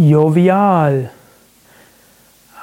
Jovial. 0.00 1.10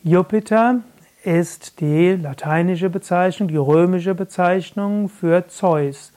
Jupiter 0.04 0.82
ist 1.24 1.80
die 1.80 2.12
lateinische 2.12 2.90
Bezeichnung, 2.90 3.48
die 3.48 3.56
römische 3.56 4.14
Bezeichnung 4.14 5.08
für 5.08 5.48
Zeus. 5.48 6.12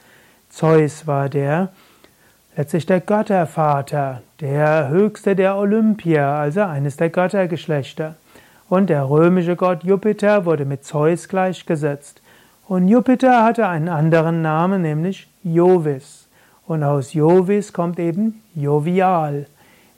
Zeus 0.48 1.06
war 1.06 1.28
der 1.28 1.68
letztlich 2.56 2.84
der 2.84 3.01
Göttervater, 3.01 4.23
der 4.40 4.88
höchste 4.88 5.37
der 5.37 5.56
Olympier, 5.56 6.27
also 6.27 6.62
eines 6.62 6.96
der 6.96 7.10
Göttergeschlechter. 7.10 8.16
Und 8.68 8.90
der 8.90 9.09
römische 9.09 9.54
Gott 9.54 9.84
Jupiter 9.84 10.45
wurde 10.45 10.65
mit 10.65 10.84
Zeus 10.84 11.28
gleichgesetzt. 11.28 12.23
Und 12.66 12.88
Jupiter 12.88 13.45
hatte 13.45 13.68
einen 13.68 13.88
anderen 13.88 14.42
Namen, 14.42 14.82
nämlich 14.82 15.28
Jovis. 15.45 16.28
Und 16.66 16.82
aus 16.82 17.15
Jovis 17.15 17.73
kommt 17.73 18.01
eben 18.01 18.42
Jovial. 18.54 19.46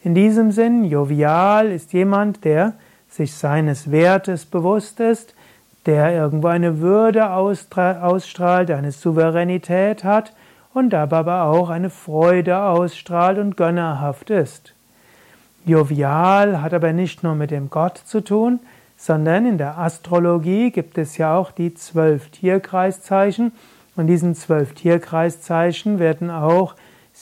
In 0.04 0.14
diesem 0.14 0.50
Sinn, 0.50 0.84
jovial 0.84 1.70
ist 1.70 1.92
jemand, 1.92 2.44
der 2.44 2.74
sich 3.08 3.34
seines 3.34 3.90
Wertes 3.90 4.46
bewusst 4.46 4.98
ist, 4.98 5.34
der 5.86 6.12
irgendwo 6.12 6.48
eine 6.48 6.80
Würde 6.80 7.30
ausstrahlt, 7.30 8.70
eine 8.70 8.90
Souveränität 8.90 10.02
hat 10.02 10.32
und 10.74 10.90
dabei 10.90 11.18
aber 11.18 11.42
auch 11.44 11.70
eine 11.70 11.90
Freude 11.90 12.62
ausstrahlt 12.62 13.38
und 13.38 13.56
gönnerhaft 13.56 14.30
ist. 14.30 14.74
Jovial 15.64 16.60
hat 16.60 16.74
aber 16.74 16.92
nicht 16.92 17.22
nur 17.22 17.36
mit 17.36 17.52
dem 17.52 17.70
Gott 17.70 17.98
zu 17.98 18.22
tun, 18.22 18.58
sondern 18.96 19.46
in 19.46 19.58
der 19.58 19.78
Astrologie 19.78 20.72
gibt 20.72 20.98
es 20.98 21.16
ja 21.16 21.36
auch 21.36 21.52
die 21.52 21.74
zwölf 21.74 22.30
Tierkreiszeichen 22.30 23.52
und 23.94 24.08
diesen 24.08 24.34
zwölf 24.34 24.74
Tierkreiszeichen 24.74 25.98
werden 26.00 26.30
auch 26.30 26.74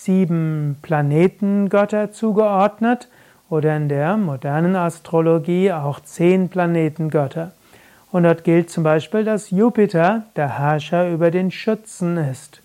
sieben 0.04 0.78
Planetengötter 0.80 2.10
zugeordnet 2.10 3.08
oder 3.50 3.76
in 3.76 3.88
der 3.88 4.16
modernen 4.16 4.76
Astrologie 4.76 5.72
auch 5.72 6.00
zehn 6.00 6.48
Planetengötter. 6.48 7.52
Und 8.10 8.22
dort 8.22 8.44
gilt 8.44 8.70
zum 8.70 8.82
Beispiel, 8.82 9.24
dass 9.24 9.50
Jupiter 9.50 10.24
der 10.36 10.58
Herrscher 10.58 11.10
über 11.10 11.30
den 11.30 11.50
Schützen 11.50 12.16
ist. 12.16 12.62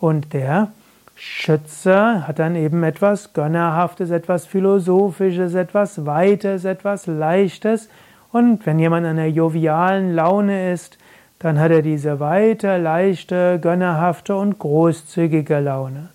Und 0.00 0.32
der 0.32 0.68
Schütze 1.14 2.26
hat 2.26 2.38
dann 2.38 2.56
eben 2.56 2.82
etwas 2.82 3.34
Gönnerhaftes, 3.34 4.10
etwas 4.10 4.46
Philosophisches, 4.46 5.54
etwas 5.54 6.06
Weites, 6.06 6.64
etwas 6.64 7.06
Leichtes. 7.06 7.90
Und 8.32 8.64
wenn 8.64 8.78
jemand 8.78 9.04
in 9.04 9.18
einer 9.18 9.26
jovialen 9.26 10.14
Laune 10.14 10.72
ist, 10.72 10.96
dann 11.40 11.58
hat 11.58 11.72
er 11.72 11.82
diese 11.82 12.20
weite, 12.20 12.78
leichte, 12.78 13.58
gönnerhafte 13.60 14.34
und 14.34 14.58
großzügige 14.58 15.60
Laune. 15.60 16.08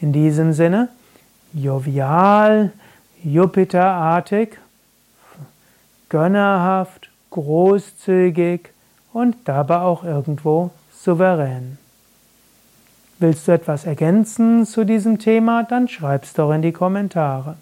In 0.00 0.12
diesem 0.12 0.52
Sinne, 0.52 0.88
jovial, 1.52 2.72
Jupiterartig, 3.22 4.56
gönnerhaft, 6.08 7.10
großzügig 7.28 8.70
und 9.12 9.36
dabei 9.44 9.80
auch 9.80 10.04
irgendwo 10.04 10.70
souverän. 10.90 11.76
Willst 13.18 13.46
du 13.46 13.52
etwas 13.52 13.84
ergänzen 13.84 14.64
zu 14.64 14.84
diesem 14.84 15.18
Thema, 15.18 15.64
dann 15.64 15.86
schreib's 15.88 16.32
doch 16.32 16.50
in 16.52 16.62
die 16.62 16.72
Kommentare. 16.72 17.56